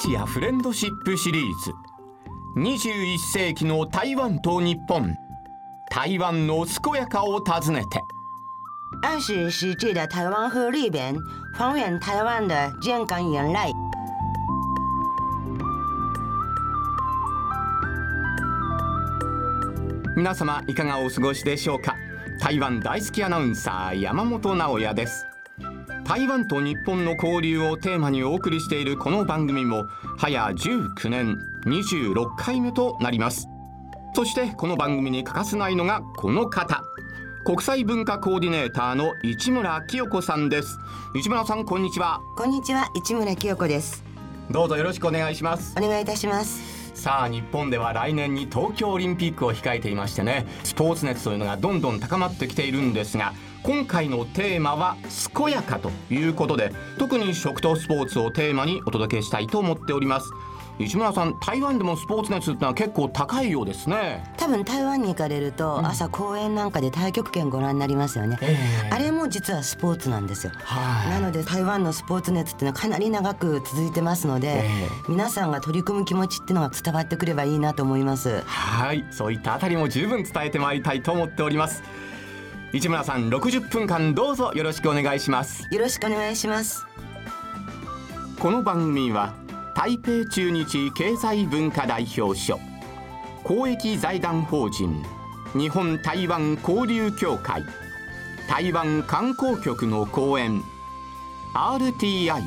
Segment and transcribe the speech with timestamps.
[0.00, 1.74] ジアフレンドシップシリーズ。
[2.56, 5.14] 21世紀の台湾と日本。
[5.90, 8.00] 台湾の健やかを訪ねて。
[9.02, 11.18] 二十世纪的台湾河里边，
[11.54, 13.70] 还原台湾的健康原来。
[20.16, 21.94] 皆様いかがお過ごしでしょうか？
[22.40, 25.26] 台湾大好きアナウンサー山本直也です
[26.10, 29.86] 台湾と日本の交流をテーマにお送りしているこの番組も
[30.18, 33.46] 早19年26回目となります。
[34.12, 36.82] そしてこの番組に欠かせないのがこの方。
[37.44, 40.80] 国際文化コーディネーターの市村清子さんです。
[41.14, 42.20] 市村さんこんにちは。
[42.36, 44.02] こんにちは、市村清子です。
[44.50, 45.76] どうぞよろしくお願いします。
[45.78, 46.80] お願いいたします。
[47.00, 54.96] さあ日本では来年に東京オリンピックを控えていましてねスポーツ熱というのがどんどん高まってきているんですが今回のテーマは
[55.34, 60.30] 健やかということで特に食とスポーツをテーマにお届けしたいと思っております。
[60.78, 64.24] 市村さん台湾でもスポーツ熱ってのは結構高いようですね。
[64.38, 68.38] 多分台湾に行かれると、朝公園なんかで太極拳ご覧になりますよね。
[68.90, 70.52] あれも実はスポーツなんですよ。
[70.56, 71.10] はい。
[71.10, 74.88] なので台湾のスポーツ熱っていうのはかなり長く続いてますので、え。
[75.06, 78.40] 皆さんが取り組む気持ちっていうのが伝わってくればいいなと思います。
[78.46, 79.04] はい。
[79.10, 81.82] そういったあたりも十分伝えてまいりたいと思っております
[82.72, 86.86] 市村さん60分間どうぞよろしくお願いしますよろしくお願いします。
[88.38, 89.34] この番組は
[89.74, 92.60] 台北駐日経済文化代表所
[93.42, 95.04] 公益財団法人
[95.52, 97.64] 日本台湾交流協会
[98.48, 100.62] 台湾観光局の講演
[101.54, 102.40] RTI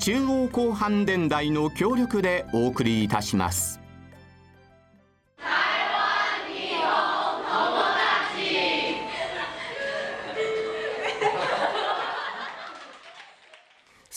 [0.00, 3.80] 中央広範電台の協力でお送りいたします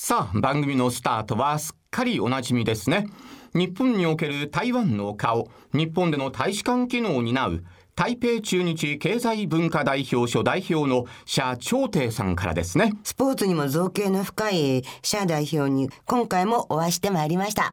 [0.10, 3.06] さあ番組のスタートはすっかりおなじみですね。
[3.54, 7.64] 日本における台湾の顔日本での大使館機能を担う
[7.96, 12.94] 台北駐日経済文化代表所代表の謝長廷さんからですね。
[13.04, 17.70] スポーツにも造形の深いシャ代表に今回もお会いしてまいりました。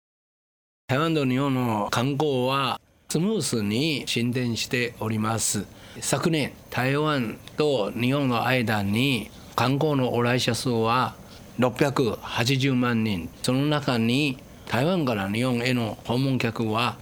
[0.88, 5.64] 台湾と日本の観光はスムースに進展しております。
[6.02, 11.14] 昨年台湾と日本の間に観光の往来者数は
[11.58, 13.28] 680万人。
[13.42, 16.96] その中に台湾から日本への訪問客は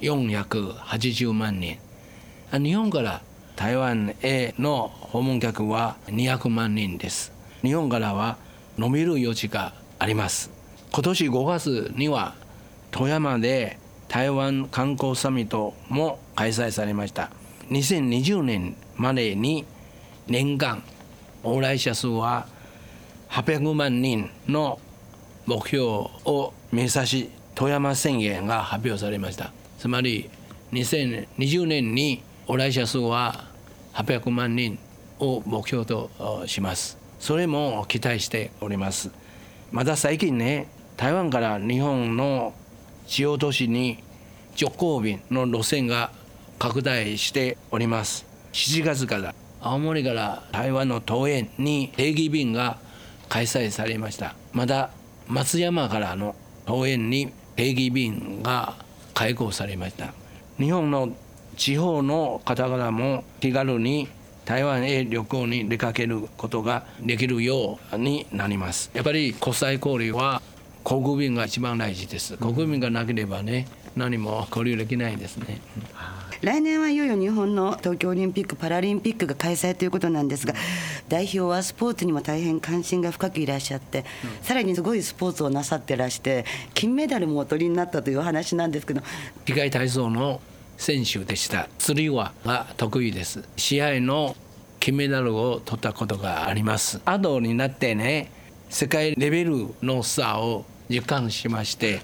[0.00, 1.78] 480万人。
[2.52, 3.22] 日本から
[3.56, 7.32] 台湾への訪問客は200万人です。
[7.62, 8.38] 日本からは
[8.78, 10.50] 伸びる余地があります。
[10.92, 12.34] 今年5月には
[12.90, 13.78] 富山で
[14.08, 17.30] 台湾観光サミットも開催されました。
[17.68, 19.64] 2020年までに
[20.26, 20.82] 年間
[21.44, 22.46] 往来者数は
[23.30, 24.80] 800万人の
[25.46, 29.52] 目標を目指し富山宣言が発表されました。
[29.78, 30.28] つまり
[30.72, 33.44] 2020年に往来者数は
[33.94, 34.78] 800万人
[35.20, 36.10] を目標と
[36.46, 36.98] します。
[37.20, 39.10] それも期待しております。
[39.70, 42.52] また最近ね台湾から日本の
[43.06, 44.02] 主要都市に
[44.60, 46.10] 直行便の路線が
[46.58, 48.26] 拡大しております。
[48.52, 52.78] 7月から青森から台湾の桃園に定期便が
[53.30, 54.34] 開催されました。
[54.52, 54.90] また
[55.26, 56.36] 松山からの
[56.66, 58.74] 桃園に定期便が
[59.14, 60.12] 開港されました。
[60.58, 61.14] 日本の
[61.56, 64.08] 地方の方々も気軽に
[64.44, 68.90] 台湾へ旅行に出かけることができるようになります。
[68.94, 70.42] やっぱり国際交流は
[70.82, 72.36] 航空便が一番大事です。
[72.36, 75.60] 航空便がなければね何も交流できないですね。
[76.42, 80.54] 来年はいよいよ日本の東京オリンピック・パラリンピックが開催ということなんですが
[81.08, 84.04] 代表はスポーツにも大変関心が深くいらっしゃって、
[84.42, 89.02] さらにすごいスポーツをなさってらして金メダルもお取りになったというお話なんですけど。
[89.44, 90.40] 機械体操の
[90.76, 91.68] 選手でした。
[91.78, 93.42] 釣り輪が得意です。
[93.56, 94.36] 試合の
[94.78, 97.00] 金メダルを取ったことがあります。
[97.04, 98.30] 後になってね
[98.68, 102.00] 世界レベルの差を実感しまして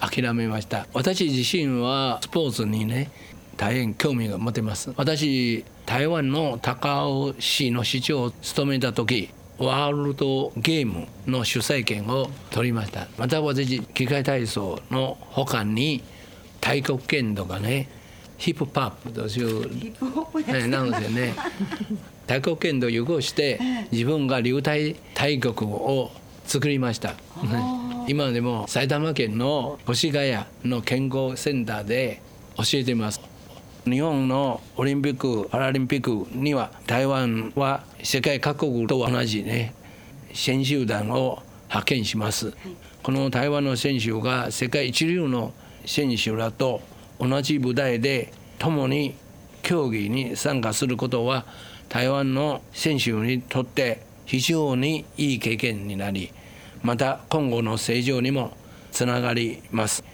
[0.00, 0.88] 諦めました。
[0.92, 3.10] 私自身はスポーツにね
[3.58, 4.92] 大変興味が持てます。
[4.96, 13.08] 私台湾の高尾市の市長を務めた時ワールドゲームの主催権を取りました。
[13.18, 16.02] また私機械体操の他に
[16.62, 17.88] 太極拳とかね
[18.38, 19.92] ヒップパップという
[20.46, 21.02] えなんです。
[21.02, 21.34] よね
[22.28, 23.58] 太極拳と融合して
[23.90, 26.12] 自分が流体太極を
[26.44, 27.14] 作りました。
[28.06, 32.22] 今でも埼玉県の越谷の健康センターで
[32.56, 33.20] 教えています
[33.90, 39.74] 日本のオリンピック・パラリンピックには台湾は世界各国と同じね
[40.34, 42.52] 選手団を派遣します
[43.02, 45.52] この台湾の選手が世界一流の
[45.86, 46.80] 選手らと
[47.18, 49.14] 同じ舞台で共に
[49.62, 51.46] 競技に参加することは
[51.88, 56.32] 台湾の選手にとって非常にいい経験になり
[56.82, 58.56] また今後の成長にも
[58.92, 60.04] つながります。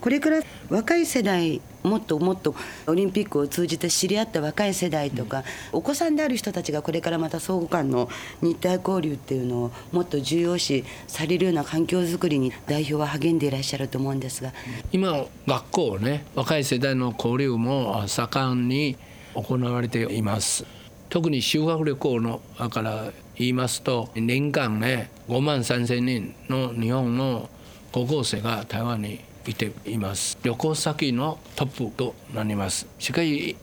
[0.00, 2.54] これから若い世代もっともっと
[2.86, 8.08] オリンピックを通じて知り合った若い世代とか、お子さんである人たちがこれからまた相互間の
[8.40, 14.52] 日体交流っていうのをもっと重要視されるような環境づくりに代表は励んでいらっしゃると思うんですが。
[14.92, 18.96] 今学校ね若い世代の交流も盛んに
[19.34, 20.64] 行われています。
[21.10, 22.40] 特に修学旅行の
[22.70, 27.48] から言いますと年間ね5万3千人の日本の
[27.92, 29.20] 高校生が台湾に
[29.50, 30.38] いています。
[30.42, 32.86] 旅行先のトップとなります。
[32.98, 33.56] しかし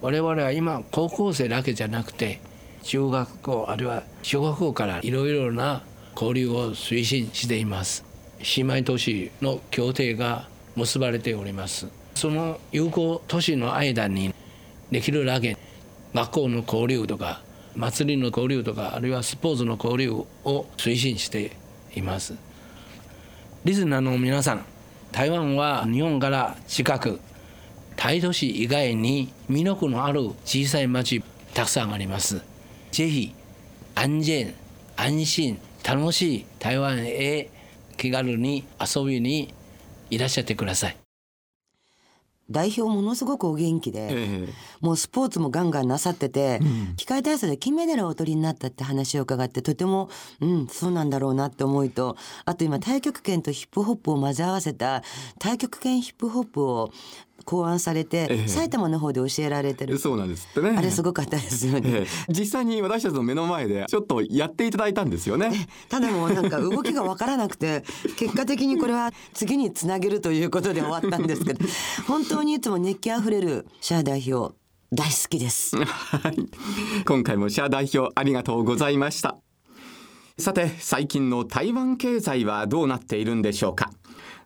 [0.00, 2.40] 我々は今高校生だけじゃなくて
[2.82, 5.82] 中学校あるいは小学校からいろいろな
[6.14, 8.04] 交流を推進しています。
[8.56, 11.88] 姉妹都市の協定が結ばれております。
[12.14, 14.34] その友好都市の間に
[14.90, 15.56] できるだけ
[16.14, 17.42] 学校の交流とか
[17.74, 21.56] 祭りの交流とかあるいはスポーツの交流を推進して
[21.96, 22.34] います。
[23.64, 24.64] リスナーの皆さん
[25.14, 27.20] 台湾は日本から近く
[27.94, 31.22] 大都市以外に魅力のある小さい町
[31.54, 32.42] たくさんあります。
[32.90, 33.32] ぜひ
[33.94, 34.54] 安全
[34.96, 37.48] 安心楽しい台湾へ
[37.96, 39.54] 気軽に遊びに
[40.10, 41.03] いらっしゃってください。
[42.50, 44.48] 代表ものすごくお元気で、え
[44.80, 50.10] もうスポーツもガンガンなさってて、うん、機械体操で金メダルをお取りになったって話を伺ってとても
[50.40, 55.02] うんそうなんだろうなって思いとあと今太極拳とヒップホップを混ぜ合わせた
[55.42, 56.92] 太極拳ヒップホップを
[57.44, 59.98] 考案されて、ええ、埼玉の方で教えられてる。
[59.98, 60.76] そうなんですってね。
[60.76, 65.68] あれすごかったですよね、え、実際に私たちの目の前でちょっとやっていただいたんですよね。
[65.88, 67.84] ただもうなんか動きが分からなくて
[68.16, 71.64] 結果的にこれは次につなげるということで終わったんですけど
[72.06, 74.54] 本当にいつも熱気あふれるシャア代表
[74.92, 75.76] 大好きです。
[77.04, 79.36] 今回もシャア代表ありがとうございました。
[80.38, 83.92] さて最近の台湾経済はどうなっているんでしょうか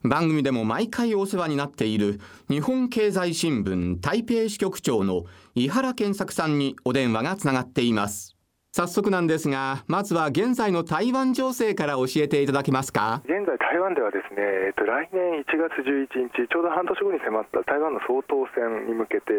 [0.03, 5.25] 番組でも毎回お世話になっている日本経済新聞台北支局長の
[5.55, 8.35] 井原健作さんにお電話がつながっています
[8.71, 13.23] 早速なんですがまずは現在の台湾情勢から教えていただけますか？
[13.25, 19.33] 現在台湾ではですね、えっと、来年1月11日ちょうど半年後に迫った台湾の総統選に向けて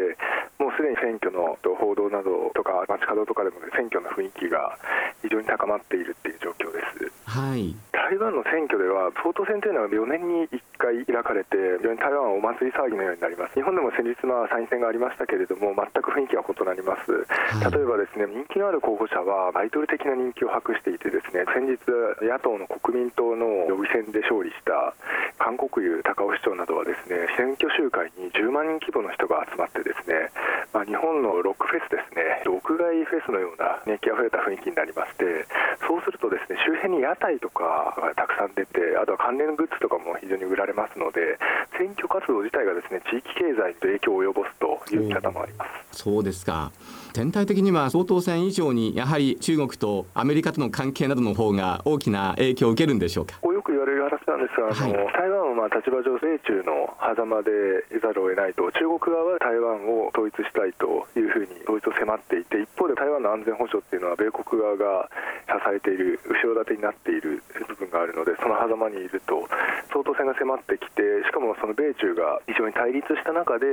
[0.58, 4.76] もうすでに選挙の報道などとか街角とかでも、ね、選挙の雰囲気が
[5.22, 7.19] 非常に高まっているっていう状況です。
[7.30, 7.78] はい。
[7.94, 13.54] 台湾の選挙では総統選というのは4年に1回開かれて非常に台湾はお祭り騒ぎのようになります。
[13.54, 21.78] 日本でも先日まあ参院選がありましたけれども全く雰囲気は異なります、はい、例えばですね人気のある候補者はアイドル的な人気を博していてですね先日
[22.26, 24.94] 野党の国民党の予備選で勝利した
[25.38, 30.32] 韓国瑜高尾市長などはですね選挙集会に10万人規模の人が集まってですね、
[30.74, 35.46] まあ、日本のロックフェスですね屋外フェスのような熱気あふれた雰囲気になりまして
[35.86, 41.38] そうするとですね周辺に屋台とかがたくさん出てあとは関連グッズとかも非常に売られますので
[41.78, 46.00] 選挙活動自体がですね地域経済に影響を及ぼすという見方もあります。
[46.04, 46.72] そうですか
[47.14, 53.40] 全体的には総統選以上にやはり中国とアメリカとの関係などの方が大きな影響を受けるんですしょうか？
[53.42, 57.52] よく言われる話なんですが、あの、はい、台湾はまあ立場上米中の狭間で
[57.90, 65.10] 得ざるを得ないと中国側は台湾を統一したいというふうに統一を迫っていて一方で台湾の安全保障っていうのは米国側が
[65.50, 67.44] 支えている後ろ盾になっている
[67.78, 69.50] 部分があるのでその狭間にいると
[69.92, 73.66] 総統選が迫ってきてしかもその米中が非常に対立した中で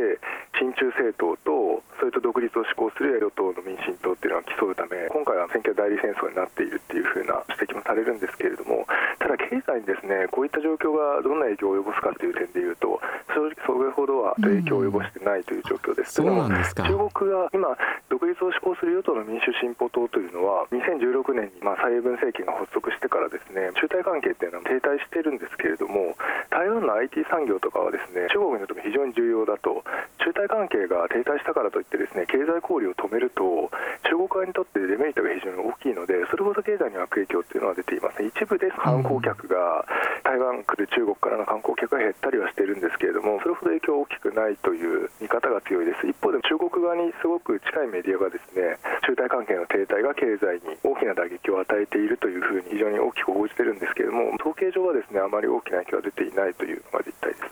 [0.57, 8.89] 親中政党とそれと独立を志向する与党の民進党っていうのは競うため今回は選挙代理戦争になっているっていうふうな指摘もされるんですけれども
[9.21, 13.01] ただ経済にですねこういった状況がどんな影響を及ぼすかという点でいうと
[13.37, 16.23] 正直それほどは影響を及ぼしてないという状況です。
[16.23, 17.69] うん、そうなんですか中国が今
[18.09, 26.15] 独立を志向する与党の民主進歩党というのは2016年にまあ蔡英文政権が発足してからですね中台関係っていうのは停滞してるんですけれども
[26.55, 29.83] 台湾の IT 産業とかはですね中国にとっても非常に重要だと。
[30.23, 33.71] 中台関係が停滞したからといってですね経済交流を止めると
[34.03, 38.23] 中国側にとってデメリットが非常に大きいのでそれほど経済に悪影響っていうのは出ています。
[38.23, 39.85] ね一部で観光客が
[40.25, 46.07] 台湾来る中国からの観光客が減ったりはしてるんですけれどもそれほど影響大きくないという見方が強いです。
[46.07, 57.45] 一方で中国側にすごく近いメディアがですね中台関係の停滞が経済に大きな打撃を与えているというふうに非常に大きく報じてるんですけれども統計上はですねあまり大きな影響は出ていないというのが実態です。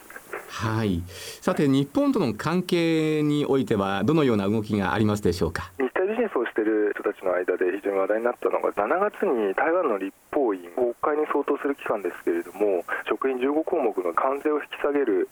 [0.48, 1.02] はい。
[1.40, 5.72] さて日本との関係においてはどのような動きがありますでしょうか？
[5.78, 15.28] 日体ビジネスをしている人たたちの間で非常に話題になったのが7月に台湾の立法院国会に相当する機関ですけれども職員15項目の関税を引き下げる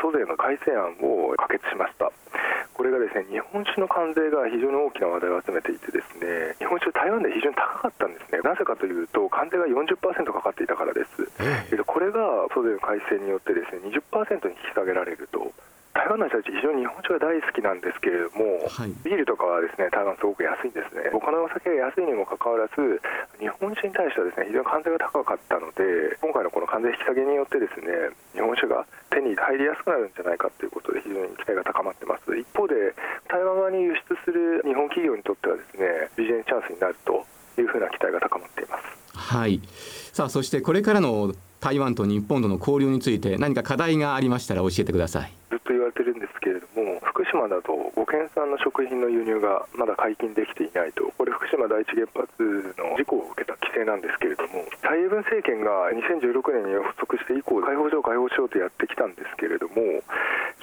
[0.00, 2.10] 租税の改正案を可決しました
[2.78, 8.38] これがですね日本酒の関税が非常に大きな話題を集めていてですね日本酒台湾で非常に高かったんですね。
[8.46, 15.50] なぜかというと関税が40%かかっていたからです、えー、これが租税の改正によってですね20%に引き下げられると
[15.98, 23.02] 台湾の人たち、非常に日本酒が大好きなんですけれども、はい、ビールとかはですね台湾、すごく安いんですね、他のお酒が安いにもかかわらず、
[23.42, 32.30] 日本酒に対してはですね非常に関税が高かったので、今回のこの関税引き下げによって、ですね日本酒が手に入りやすくなるんじゃないかということで、非常に期待が高まってます。
[32.30, 32.94] 一方で
[33.26, 37.26] 台湾側に輸出する日本企業にとってはですねビジネスチャンスになると
[37.58, 38.86] いうふうな期待が高まっています。
[39.18, 39.58] はい
[40.14, 45.32] さあそしてこれからの台湾と日本との交流について何か課題がありましたら教えてください。
[47.30, 52.24] 島だと5県産の食品の輸入がまだ解禁できていないと、これ、福島第一原発
[52.76, 59.74] の事故を受けた規制なんですけれども、蔡英文政権が2016年に発足して以降、解放しよう、解放しようとやってきたんですけれども、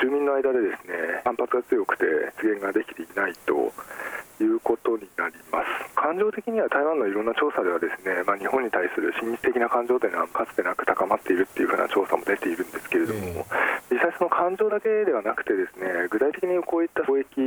[0.02, 2.06] 住民の間でですね反発が強くて
[2.42, 3.72] 実現ができていないと。
[4.44, 5.96] いうことになります。
[5.96, 13.46] 感情的には台湾のいろんな調査ではですね、まあ、日本に対する親日的な感情というのはかつてなく高まっているっていうふうな調査も出ているんですけれども、
[13.90, 17.40] 実際その感情だけではなくてですね具体的にこういった貿易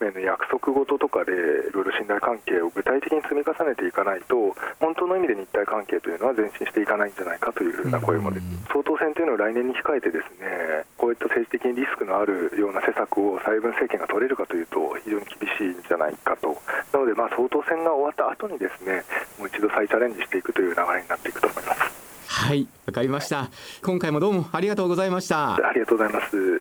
[0.00, 16.56] 面の約束事とかでいろいろ信頼関係を具体的に積み重ねていかないと本当の意味で日台関係というのは前進していかないんじゃないかというふうな声もです、総統選というのを来年に控えてですねこういった政治的にリスクのあるような施策を蔡英文政権が取れるかというと非常に厳しいんじゃないかと。
[16.92, 19.02] なのでまあ総統選が終わった後にですね
[19.38, 21.80] もう一度再チャレンジしていくという流れになっていくと思います。
[22.28, 23.50] はいわかりました。
[23.82, 25.54] 今回もどうもありがとうございました。
[25.54, 26.58] ありがとうございます。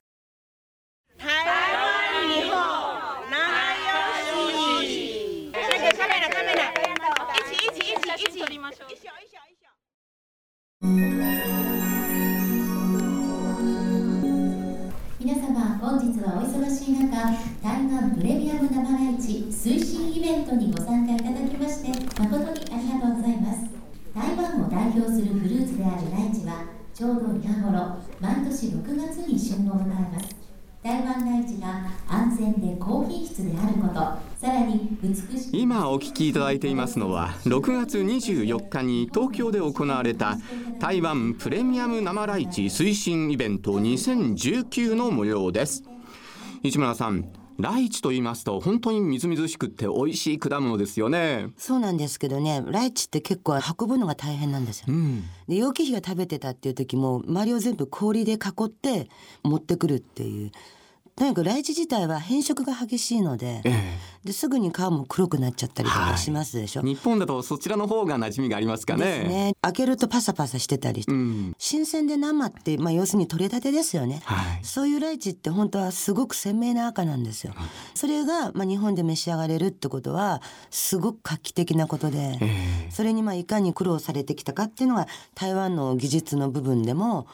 [10.81, 11.75] 皆
[15.55, 17.15] 様本日はお忙しい中
[17.63, 21.88] 台湾プレミアム生ライチ推進イベントにご参加いただきまして
[22.19, 23.63] 誠にありがとうございます。
[24.13, 30.44] 台湾を代表するフルーツであるライチはちょうど今頃毎年6月に旬を迎えます。
[30.85, 33.95] 台湾ライチが安全で高品質であること
[34.37, 40.37] さらに美しい今お聞きいただいていますのは6月24日に東京で行われた
[40.79, 45.83] 台湾プレミアム生ライチ推進イベント2019の模様です。
[46.61, 51.49] 市村さんライチと言いますと本当にみずみずしくって美味しい果物ですよね。
[51.57, 59.07] そうなんですけどねライチって結構運ぶのが大変なんですよ、うん、で楊貴妃が食べてたっていう時も周りを全部氷で囲って
[59.43, 60.51] 持ってくるっていう
[61.17, 69.24] とにかくライチ自体は変色が激しいのでええ、ですぐに皮も黒くなっちゃったりとかしますでしょ、はい、日本だとそちらの方が馴染みがありますかね。
[69.24, 69.55] ね。
[69.62, 87.27] 開けるとパサパサしてたり、うん、新鮮で生って、まあ、要するに取れたてですよね、はい、そういうライチって本当はすごく鮮明な赤なんですよ、うん、それが、まあ、日本で召し上がれるってことはすごく画期的なことで、え、それにまあいかに苦労されてきたかっていうのが台湾の技術の部分でも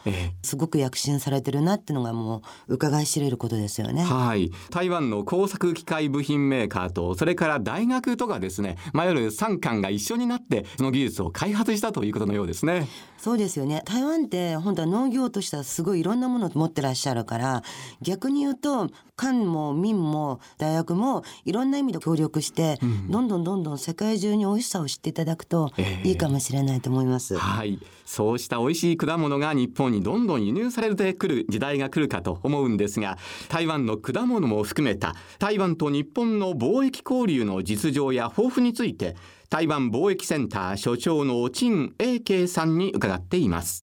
[0.44, 4.04] すごく躍進されてるなっていうのがもう伺い知れることですですよね。
[4.04, 4.52] はい。
[4.70, 12.88] 台湾の工作機械部品メーカーとそれから大学とかですね、まあ、いわゆる産官が一緒になってその技術を開発したということのようですね。
[13.18, 13.82] そうですよね。
[13.86, 17.64] 台湾って本当は農業としてはすごいいろんなものを持ってらっしゃるから
[18.02, 25.72] 逆に言うと官も民も大学もいろんな意味で協力して、うん、どんどんどんどん世界中に美味しさを知っていただくと
[26.04, 27.36] いいかもしれないと思います。
[27.36, 27.80] えー、はい
[28.12, 39.16] そうした美味しい果物が日本にどんどん輸入されてくる時代が来るかと思うんですが台台湾の果物も含めた台湾と日本の貿易交流の実情や豊富について
[39.52, 43.86] 台湾貿易センター所長の陳英慶さんに伺っています。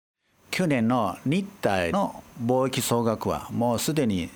[0.50, 4.28] 去年の日台の貿易総額はもうすでに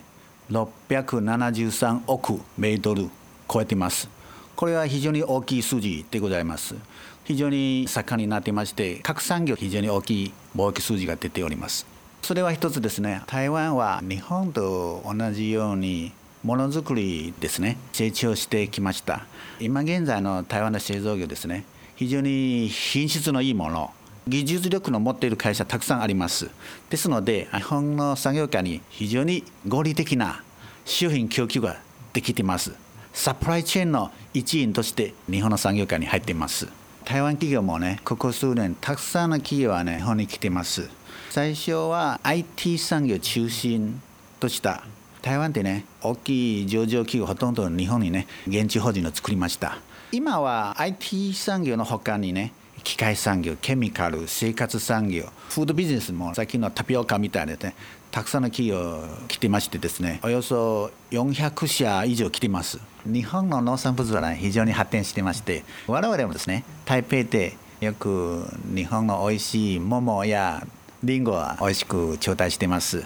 [0.51, 3.11] 673億米ドル
[3.47, 4.09] 超えています。
[4.55, 6.77] これは非常に大きい数字でございます。
[7.25, 11.96] 非常に盛んになっていまして各産業非常に大きい貿易数字が出ております。
[12.27, 13.23] それは一つですね。
[13.29, 16.11] 台湾は日本と同じように
[16.43, 17.77] ものづくりですね。
[17.93, 19.27] 成長してきました。
[19.61, 21.65] 今現在の台湾の製造業ですね。
[21.95, 23.93] 非常に品質のいいもの。
[24.27, 26.51] 技術力の持っている会社たくさんあります。
[26.91, 30.43] ですので日本の産業界に非常に合理的な
[30.85, 31.77] 商品供給が
[32.13, 32.73] できています。
[33.13, 36.67] サプライチェーンの一員として日本の産業界に入っています。
[37.05, 40.91] 台湾企業もねここ数年たくさんの企業はね日本に来ています。
[41.31, 44.01] 最初は IT 産業中心
[44.41, 44.85] とした
[45.23, 49.79] 台湾ってね大きい上場企業ほとんど日本にね現地法人を作りました。
[50.13, 52.53] 今は IT 産業のほかにね
[52.85, 57.75] 機械産業ケミカル生活産業フードビジネスも最近のタピオカみたいなね
[58.13, 62.79] たくさんの企業来てましてですねおよそ400社以上来てます。
[63.05, 70.67] 日本の農産物は、ね、非常に発展してまして我々もですね台北でよく日本の美味しい桃や
[71.03, 73.05] リンゴは美味しく頂戴してます。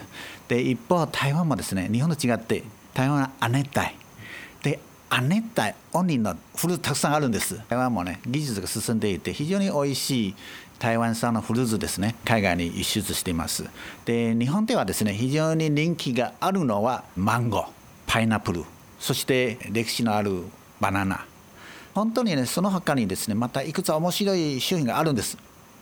[0.49, 2.63] で一方台湾もですね日本と違って
[2.95, 3.89] 台湾は亜熱帯。
[4.63, 4.79] で
[5.09, 7.61] 亜熱帯オンリーのフルーツたくさんあるんです。
[7.69, 10.35] 台湾もね技術が進んでいて非常に美味しい
[10.79, 12.15] 台湾産のフルーツですね。
[12.25, 13.69] 海外に輸出しています。
[14.05, 17.67] で日本ではですね非常に人気があるのはマンゴー
[18.07, 18.65] パイナップル。
[18.99, 20.45] そして歴史のある
[20.81, 21.27] バナナ。
[21.93, 25.37] 本当にねその他にですねまたいくつ面白い商品があるんです。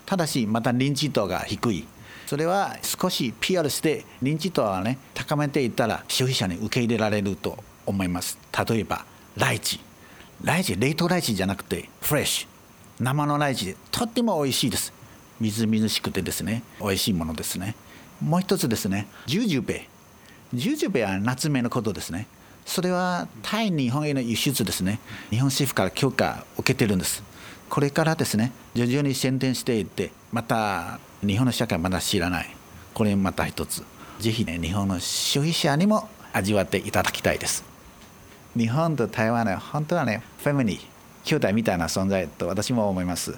[0.06, 1.86] ただしまた認知度が低い。
[2.28, 7.56] それは少し PR して認知度はね高めていったら消費者に受け入れられると
[7.86, 8.36] 思います。
[8.68, 9.06] 例えば
[9.38, 9.80] ライチ。
[10.44, 13.02] ライチ冷凍ライチじゃなくてフレッシュ。
[13.02, 14.92] 生のライチでとっても美味しいです。
[15.40, 16.62] みずみずしくてですね。
[16.82, 17.74] 美味しいものですね。
[18.22, 19.06] もう一つですね。
[19.24, 19.88] ジュージュベ
[20.52, 22.26] ジュージュベは夏目のことですね。
[22.66, 25.00] それは対日本への輸出ですね。
[25.30, 27.22] 日本政府から許可を受けてるんです。
[27.70, 32.56] これからですね徐々に宣伝していってまた日本の社会まだ知らない。
[32.94, 33.84] これまた一つ。
[34.20, 37.64] ぜひね日本の消費者にも味わっていただきたいです。
[38.56, 40.80] 日本と台湾は本当はねフェミニー
[41.24, 43.36] 兄弟みたいな存在と私も思います。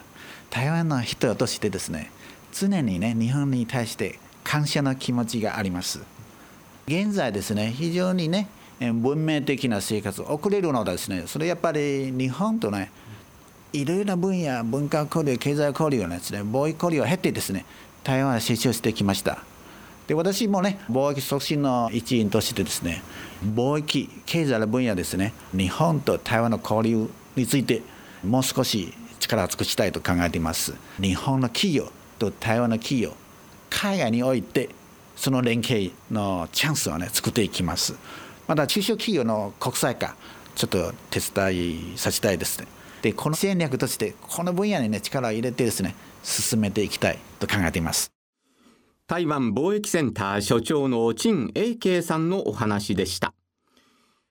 [0.50, 2.10] 台湾の人としてですね
[2.52, 6.00] 常にね日本に対して感謝の気持ちがあります。
[6.86, 8.48] 現在ですね非常にね
[8.80, 12.90] 文明的な生活を送れるのはですねそれやっぱり日本とね
[13.72, 17.64] いろいろな分野文化交流経済交流がですね貿易交流を経てですね
[18.02, 19.38] 台湾は成長してきました。
[20.06, 23.02] で私もね貿易促進の一員としてですね
[23.44, 27.82] 貿易経済の分野ですね日本と台湾の交流について
[28.24, 30.74] もう少し力を尽くしたいと考えています。
[31.00, 33.14] 日本の企業と台湾の企業
[33.68, 34.70] 海外において
[35.14, 37.94] その連携のチャンスをね作っていきます。
[38.48, 40.16] また中小企業の国際化
[40.56, 42.66] ちょっと手伝いさせたいですね。
[43.02, 48.12] でこの戦略としてこの分野にね力を入れてですね進めていきたいと考えています。
[49.06, 53.34] 台湾貿易センター所長の陳英慶さんのお話でした。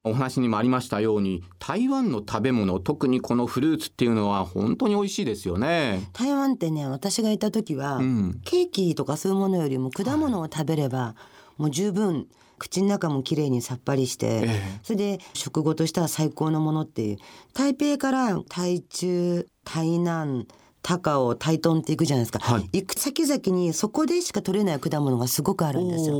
[0.06, 6.08] お話にもありましたように台湾の食べ物特にこのフルーツっていうのは本当に美味しいですよね。
[6.14, 8.42] 台湾ってね私がいた時は、うん。
[8.46, 11.16] ケーキとかそういうものよりも果物を食べれば
[11.58, 12.28] もう十分
[12.60, 14.80] 口の中もきれいにさっぱりして、ええ。
[14.84, 17.18] それで食後としては最高のものっていう。
[17.54, 20.48] 台北から台中台南
[20.82, 22.70] 高尾台東って行くじゃないですか、はい。
[22.72, 26.16] 行く先々にそこでしか取れない果物がすごくあるんですよ。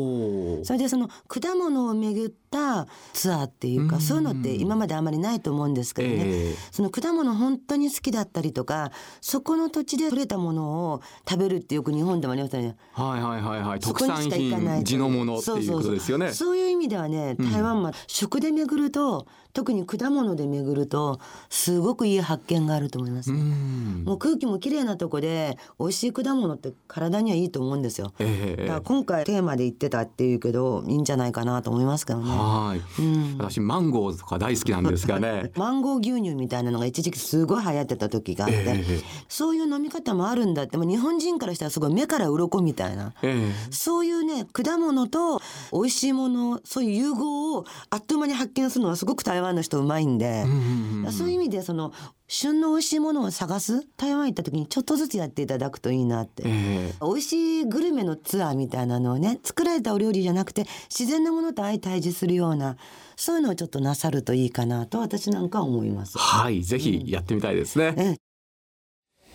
[0.64, 3.88] それでその果物を巡ったツアーっていううん。
[3.88, 6.56] かそういうのって今まであまりないと思うんですけどね、ええ。
[6.72, 12.76] その果物本当に好きだったりとかそこの土地で採れたものを食べるってよく日本でもありますよね。
[12.94, 13.82] はいはいはいはい。
[13.82, 16.28] そこに特産品地のものっていうことですよね。
[16.28, 16.58] そうそうそう。
[16.58, 17.52] いう意味ではねうん。
[17.52, 24.04] 台湾は食で巡ると、特に果物で巡るとすごくいい発見があると思います、うん。
[24.06, 28.14] もう空気もきれいなとこで美味しい果物って体にはいいと思うんですよ。
[28.20, 28.62] ええ。
[28.64, 32.30] だから今回テーマで言ってたっていうけどいいんじゃないかなと思いますけどね。
[32.40, 33.38] はい、うん。
[33.38, 35.52] 私マンゴーとか大好きなんですがね。
[35.58, 39.02] マンゴー牛乳みたいなのが一時期すごい流行ってた時があって、ええ。
[39.28, 43.14] そういう飲み方もあるんだってもう日本人からしたらすごい目から鱗みたいな。
[43.22, 50.54] えそういうね果物と美味しいものそういう融合をあっという間に発見するのはすごく台湾の人うまいんでえ、うんう
[51.02, 51.12] んうん。
[51.12, 51.92] そういう意味でその
[52.32, 53.88] 旬の美味しいものを探す？
[53.98, 56.44] 台湾行った時にちょっとずつやっていただくといいなって。
[56.46, 56.94] ええ。
[57.02, 62.78] 美味しいグルメのツアーみたいなのをね作られたお料理じゃなくて自然なものと相対峙するような
[63.16, 66.20] そういうのをちょっとなさるといいかなと私なんかは思います。
[66.20, 68.16] はいぜひやってみたいですね、ええ。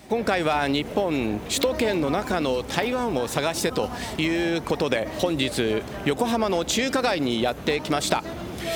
[0.09, 8.23] 今回は日本首都圏の中の台湾を探してということで本日横浜の中華街にやってきました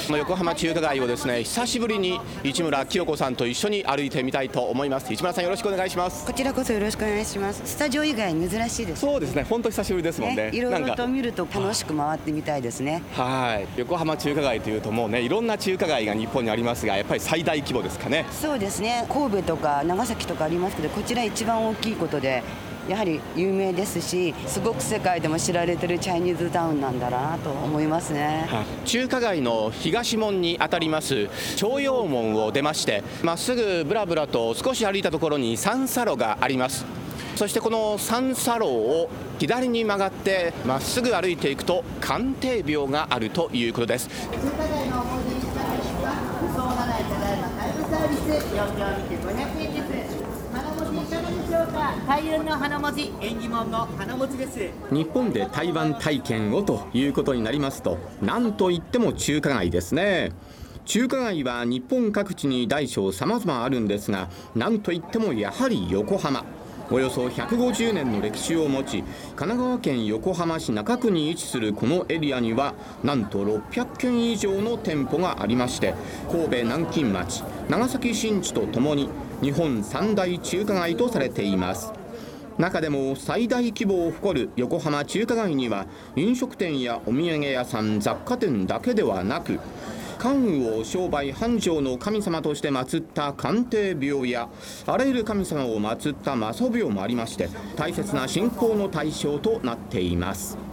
[0.06, 7.62] この横浜中華街をですね久しぶりに市村清子さんと一緒に歩いてみたいと思います市村さんよろしくお願いしますこちらこそよろしくお願いします。
[7.64, 9.00] スタジオ以外珍しいです。
[9.00, 13.02] そうですね本当久しぶりですもんねね、いろないろと見ると楽しく回ってみたいですね。
[13.12, 19.06] はい横浜中華街というともうねいろんな中華街が日本にありますがやっぱり最大規模ですかねそうですね。
[19.08, 22.42] 神戸とか長崎とかありますけど、こちら一番大きいことで。
[22.88, 28.48] やはり有名ですし、すごく世界でも知られてるチャイニーズタウンなんだなと思いますね。
[28.86, 36.86] 中華街の東門にあたります朝陽門を出ましてまっすぐぶらぶらと少し歩いたところに三叉路があります。
[37.36, 44.08] そしてこの三叉路を左に曲がってまっすぐ歩いていくと鑑定廟があるということです。
[44.08, 44.14] 中
[44.50, 48.20] 華街のお戻りしたですが、不送払いただいまタイムサービス、
[48.56, 49.30] 4秒見て500
[49.62, 50.16] 円です。
[50.52, 51.67] 花文字いかがでしょうか。
[52.06, 54.70] 開運の花文字、縁起物の花文字です。
[54.90, 60.32] 日本で台湾体験をということになりますと何といっても中華街ですね
[60.84, 66.44] 中華街は日本各地に大小様々あるんですが何といってもやはり横浜
[66.90, 75.94] およそ150年の歴史を持ち神奈川県横浜市中区に位置するこのエリアにはなんと600軒以上の店舗がありまして
[76.30, 81.92] 神戸南京町長崎新地とともに日本三大中華街とされています。
[82.58, 89.60] 中でも最大規模を誇る横浜中華街には飲食店やお土産屋さん雑貨店だけではなく
[90.18, 94.48] 関羽を商売繁盛の神様として祀った鑑定廟や
[94.86, 100.67] あらゆる神様を祀った魔祖廟もありまして大切な信仰の対象となっています。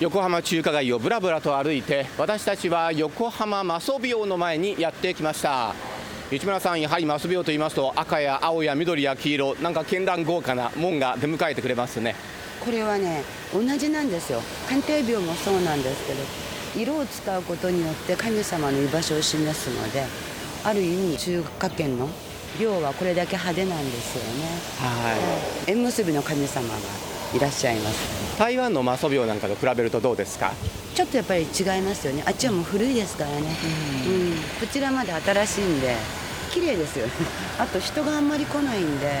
[0.00, 5.74] 横浜中華街をぶらぶらと歩いて私たちは横浜魔祖廟の前にやってきました。
[6.30, 12.14] 市村さんやはりマス廟と言いますと赤や青や緑や黄色なんか絢爛豪華な門が出迎えてくれますね。
[12.64, 14.40] これはね同じなんですよ。
[14.66, 16.20] 鑑定廟もそうなんですけど
[16.82, 20.06] 色を使うことによって神様の居場所を示すので
[20.64, 22.08] ある意味中華圏の
[22.58, 24.48] 廟はこれだけ派手なんですよね。
[24.78, 25.70] はい。
[25.72, 26.74] 縁結びの神様が
[27.34, 30.52] いらっしゃいます台湾のマソ廟なんかと比べるとどうですか？
[30.94, 31.44] ちょっとやっぱり違
[31.78, 32.24] いますよね。
[32.26, 34.32] あっちはもう古いですからね、うん。
[34.58, 35.94] こちらまで新しいんで
[36.50, 37.06] 綺麗ですよ。
[37.06, 37.12] ね
[37.60, 39.12] あと人があんまり来ないんで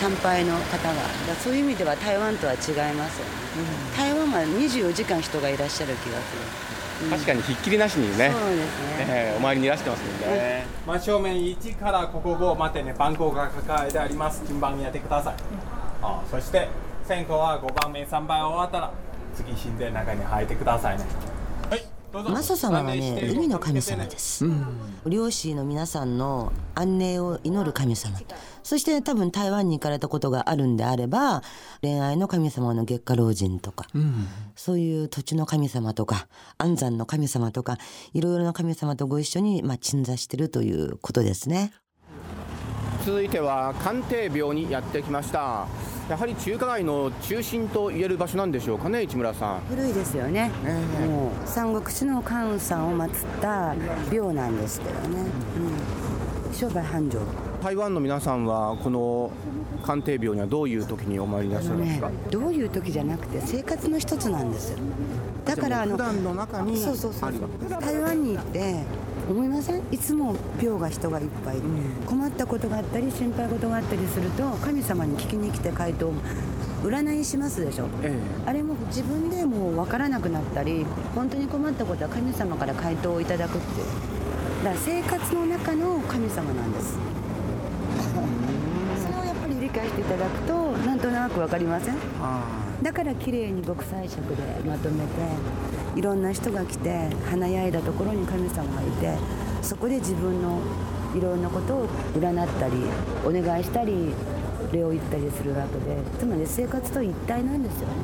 [0.00, 0.94] 参拝の方が。
[1.44, 3.04] そういう意味では台湾とは違いますよね、
[3.98, 8.30] 台湾は24時間人がいらっしゃる気がする、確かにひっきりなしにね。
[8.32, 8.66] そうですね、
[9.00, 14.40] えーお参りにいらしてますもんね、真正面1からここ5までね番号が書かれてあります。
[14.48, 15.34] 順番にやってください。
[16.02, 16.68] あそして
[17.06, 18.92] 線香は5番目3番終わったら
[19.34, 21.04] 次神殿の中に入ってくださいね。
[21.70, 22.30] はいどうぞ。
[22.30, 24.44] マサ様はね海の神様です、
[25.06, 26.18] 漁師の皆さん。
[26.18, 28.18] の安寧を祈る神様
[28.62, 30.76] そして多分台湾に行かれたことがあるん。
[30.76, 31.42] であれば
[31.80, 33.86] 恋愛の神様の月下老人とか、
[34.54, 37.78] そういう土地の神様とか安産の神様とか
[38.12, 41.72] いろいろな神様とご一緒に、まあ、鎮座してるということですね。
[43.04, 45.66] 続いては鑑定廟にやってきました
[46.08, 49.60] やはり中華街の中心と言える場所なんでしょうかね市村さん。
[49.68, 50.50] 古いですよね、
[51.06, 53.10] もう三国志の関羽さんを祀っ
[53.40, 53.74] た
[54.10, 55.24] 廟なんですけどね、
[56.48, 57.18] うん、商売繁盛。
[57.62, 59.30] 台湾の皆さんはこの
[59.84, 64.78] 鑑定廟にはどういう時にお参りになさるんですねか、どういう時じゃなくて生活の一つなんですよ。
[65.44, 66.80] だからあの普段の中に
[67.80, 68.84] 台湾に行って
[69.30, 69.82] 思いません？
[69.90, 71.56] いつも廟が人がいっぱい、
[72.06, 76.12] 困ったことがあったり心配事があったりすると神様に聞きに来て回答
[76.82, 83.80] 占いしますでしょ、えあれも自分でもう分からなくなったり本当に困ったことは神様から回答をいただくって。
[83.80, 83.86] いう
[84.64, 86.96] だから生活の中の神様なんです。
[89.02, 91.96] それをやっぱり理解していただくとなんとなく分かりません？
[92.82, 95.12] だから綺麗に極彩色でまとめて
[95.94, 99.16] いろんな人が来て華やいだところに神様がいて
[99.62, 100.58] そこで自分の
[101.14, 102.74] いろんなことを占ったり
[103.24, 104.14] お願いしたり
[104.72, 107.94] 礼を言ったりするわけでつまり生活と一体なんですよね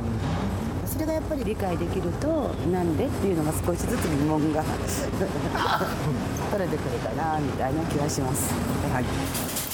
[0.87, 4.63] それがやっぱり理解できるとなんでっていうのが少しずつ疑問が
[6.51, 8.53] 取れてくるかなみたいな気がします。
[8.93, 9.68] はい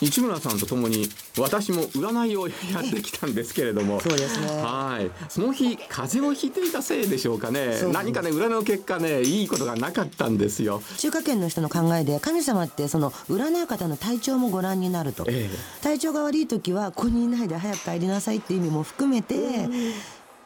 [0.00, 1.08] 市村さんとともに
[1.38, 4.00] 私も占いをやってきたんですけれども。
[4.00, 4.46] そうですね。
[4.62, 5.10] はい。
[5.28, 7.80] その日風邪をひいていたせいでしょうかね。
[7.92, 10.82] 何かね占いの結果ねいいことがなかったんですよ。
[10.98, 15.48] 中華圏の人の考えで神様ってその占う方の体調もご覧になると、え
[15.82, 19.68] 体調が悪い時はここにいないで早く帰りなさいっていう意味も含めて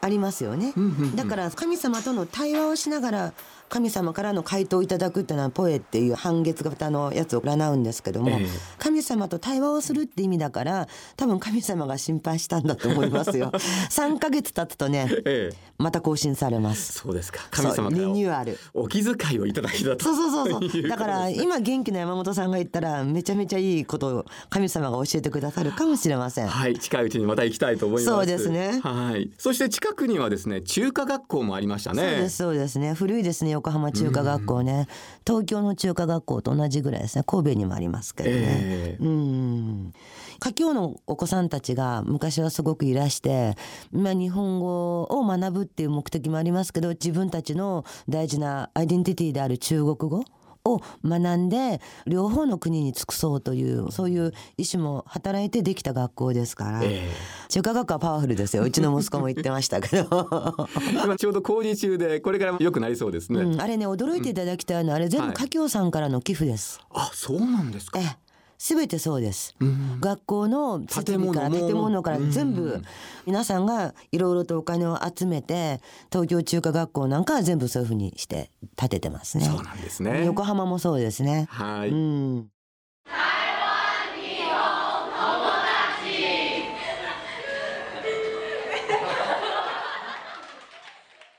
[0.01, 0.73] ありますよね。
[1.15, 3.33] だから神様との対話をしながら
[3.69, 8.47] 神様からの回答をいただくっていうのはポエっていう半月型のやつを占うんですけども、ええ。
[8.77, 13.51] 神様と対話をするって意味だから多分神様が心配したんだと思いますよ。
[13.89, 15.57] 3ヶ月経つとねええ。
[15.77, 16.93] また更新されます。
[16.93, 17.41] そうですか。
[17.51, 18.57] 神様リニューアル。
[18.73, 20.83] お気遣いをいただきだとそうそうそうそう。
[20.87, 26.47] だから今元気な山本さんが言ったらめちゃめちゃいいことを神様が教えてくださるかもしれません。
[26.47, 26.77] はい。
[26.77, 28.15] 近いうちにまた行きたいと思います。
[28.15, 28.79] そうですね。
[28.83, 29.31] はい。
[29.37, 32.01] そして近くにはですね中華学校もありましたね。
[32.01, 32.93] そうですそうですね。
[32.93, 33.54] 古いですね。
[33.55, 34.87] 横浜中華学校ね、
[35.25, 37.23] 東京の中華学校と同じぐらいですね。
[37.25, 39.03] 神戸にもありますけどね、ええ。
[39.03, 39.93] うん
[40.39, 43.55] 華僑のお子さんたちが昔はすごくいらして、
[43.91, 50.25] まあ、日本語を学ぶっていう目的もありますけど自分たちの大事なアイデンティティである中国語
[50.65, 57.09] を学んで両方の国に尽くそうというそういう意思も働いてできた学校ですから、え
[57.49, 58.63] 中華学校はパワフルですよ。
[58.63, 65.35] うちの息子も言ってましたけど、え 今ちょうど工事中でこれから良くなりそうですね、うん、あれね驚いていただきたいのはあれ全部はい。
[65.35, 66.79] 華僑さんからの寄付です。
[66.91, 67.99] あそうなんですか。
[67.99, 68.24] ええ
[68.57, 69.99] 全てそうです、ん。
[69.99, 72.83] 学校の設備から建物から全う部ん
[73.25, 79.45] 皆さんがいろいろとお金を集めて東京中華学校なんかは全部そういうふうにして建ててますね。
[79.45, 80.25] そうなんですね。
[80.25, 81.47] 横浜もそうですね。
[81.49, 82.47] はい、うん。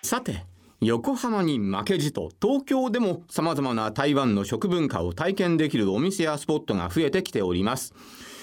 [0.02, 0.44] さて
[0.86, 7.92] 横浜に負けじと東京でも様々な台湾の食文化を体験できるお店やスポットが増えてきております。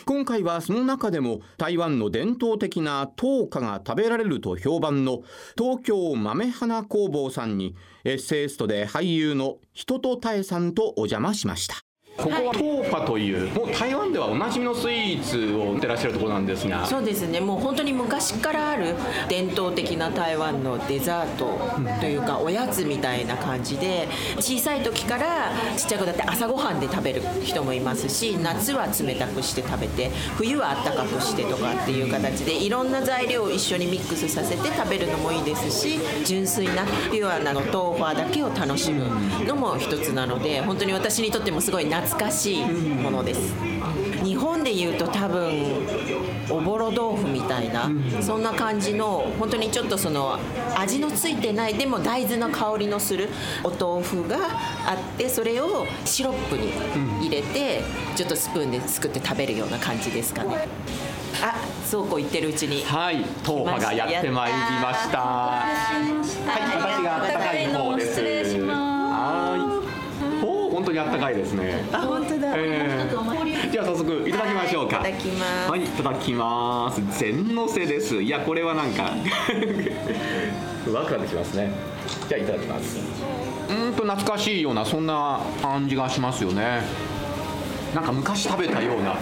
[0.06, 5.24] 今回はその中でも台湾の伝統的な糖菓が食べられると評判の
[5.58, 11.93] 東京豆花工房さんにエッセイストで俳優の人とたえさんとお邪魔しました。
[12.16, 16.86] ここはトーパというもう台湾ではおなじみのスイーツを売ってらっしゃるところなんですが。
[16.86, 17.40] そうですね。
[17.40, 18.94] もう本当に昔からある
[19.28, 21.60] 伝統的な台湾のデザート
[22.00, 39.06] というかおやつみたいな感じで小さい時からちっちゃい子だって朝ごはんで食べる人もいますし夏は冷たくして食べて冬はあったかくしてとかっていう形でいろんな材料を一緒にミックスさせて食べるのもいいですし純粋なピュアなの豆腐だけを楽しむ
[39.46, 43.54] のも一つなので本当に私にとってもすごい懐かしいものです。
[44.24, 45.52] 日本でいうと多分
[46.50, 47.90] おぼろ豆腐みたいな、
[48.22, 50.38] そんな感じの本当にちょっとその
[50.78, 53.30] 味のついてないでも大豆の香りのする
[53.64, 54.38] お豆腐が
[54.86, 56.72] あってそれをシロップに
[57.22, 57.82] 入れて、
[58.16, 60.68] ちょっとスプーンですくって食べるような感じですかね
[61.42, 65.20] あそうこう言ってるうちにはい、トーパがやってまいりました。
[65.20, 65.64] は
[66.00, 68.13] い、私が温かい方です。
[70.94, 71.84] 当に温かいですね。
[71.92, 75.00] あ本当だ、えー、では早速いただきましょうか。
[75.00, 77.20] はいいただきますはい、いただきます。
[77.20, 78.22] 全のせです。
[78.22, 79.12] いや、これはなんか
[80.92, 81.72] ワクワクしますね。
[82.28, 83.00] じゃあいただきます。
[83.70, 86.82] うーんと懐かしいようなそんな感じがしますよね。
[87.96, 89.16] なんか昔食べたような。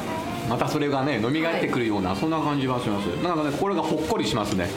[0.50, 3.06] またそれがね蘇ってくるような、そんな感じがします。
[3.24, 4.70] なんかねこれがほっこりしますね。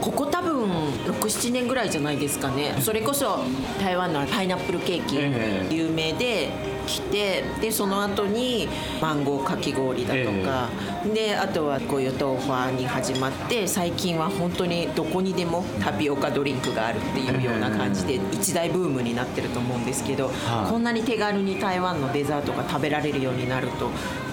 [0.00, 0.68] ここ多分
[1.06, 2.74] 67年ぐらいじゃないですかね。
[2.80, 3.40] それこそ
[3.80, 5.74] 台湾のパイナップルケーキええ。
[5.74, 6.50] 有名で
[6.86, 8.68] 来てでその後に
[9.00, 10.68] マンゴーかき氷だとか、
[11.14, 20.70] であとはこういう豆腐に始まって最近は本当にどこにでもタピオカドリンクがあるっていうような感じで一大ブームになってると思うんですけど、はい。
[20.70, 23.88] こんなに手軽に台湾のデザートが食べられるようになると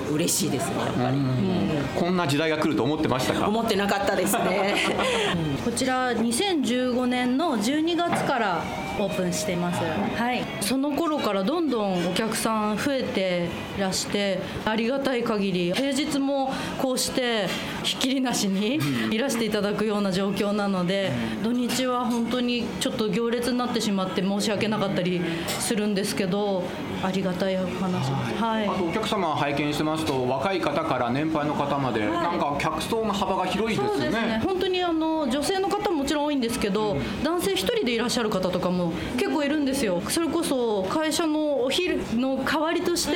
[0.09, 1.17] 嬉しいですねやっぱり。
[1.17, 1.69] うん。
[1.95, 3.47] こんな時代が来ると思ってましたか？
[3.47, 4.75] 思ってなかったですね。
[5.63, 8.63] こちら2015年の12月から
[8.99, 9.79] オープンしています。
[9.81, 10.43] はい。
[10.61, 13.47] その頃からどんどんお客さん増えて
[13.79, 17.47] らしてありがたい限り平日もこうして
[17.83, 18.79] ひっきりなしに
[19.11, 21.11] いらしていただくような状況なので
[21.43, 26.63] 土日は本当にちょっと行列になってしまって申し訳なかったりするんですけど
[27.03, 28.09] ありがたいお話。
[28.09, 28.67] ですはい。
[28.67, 33.89] あとお客様拝見してますと若い方から年配の方まで、なんか客層の幅が広いですね。
[33.89, 34.41] そうですね。
[34.43, 40.01] 本当にあの女性の方ももちろん多いんですけど、男性一人でいらっしゃる方とかも結構いるんですよ。
[40.07, 43.15] それこそ会社のお昼の代わりとして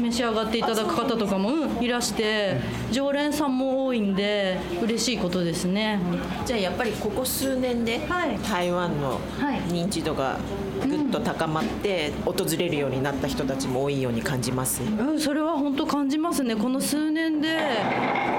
[0.00, 2.60] 召し上がっていただく方とかも、うんいらして
[2.92, 5.98] 常連さんも多いんで嬉しいことですね。
[6.46, 8.38] じゃあやっぱりここ数年ではい。
[8.38, 9.58] 台湾のはい。
[9.68, 10.38] 認知度が
[10.86, 14.82] ぐっと高まって訪れるようになった人たちも多いように感じます。
[14.82, 17.58] うん、それは本当感じますねこの数年で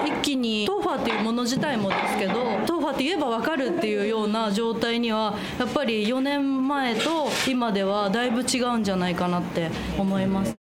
[0.06, 2.34] 一気にトーファーっていうもの自体もですけど
[2.66, 10.63] トーファーって言えば分かるっていうような状態にはやっぱり4年前と今ではだいぶ違うんじゃないかなって思います